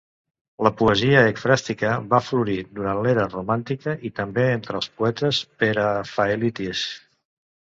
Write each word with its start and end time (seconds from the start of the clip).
La 0.67 0.69
poesia 0.77 1.19
ecfràstica 1.31 1.91
va 2.13 2.21
florir 2.29 2.55
durant 2.79 3.01
l'era 3.09 3.27
romàntica 3.35 3.95
i 4.09 4.11
també 4.21 4.47
entre 4.55 4.77
els 4.81 4.89
poetes 5.03 5.45
prerafaelites. 5.61 6.87